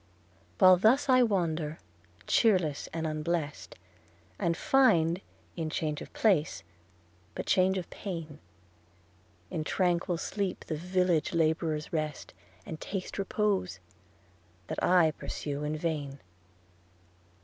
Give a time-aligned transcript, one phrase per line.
[0.57, 1.77] While thus I wander,
[2.25, 3.75] cheerless and unblest,
[4.39, 5.21] And find,
[5.55, 6.63] in change of place,
[7.35, 8.39] but change of pain;
[9.51, 12.33] In tranquil sleep the village labourers rest,
[12.65, 13.77] And taste repose,
[14.65, 16.17] that I pursue in vain.